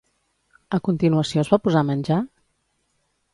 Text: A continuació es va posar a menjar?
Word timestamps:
A 0.77 0.79
continuació 0.87 1.43
es 1.43 1.51
va 1.55 1.61
posar 1.67 1.85
a 1.85 1.87
menjar? 1.91 2.19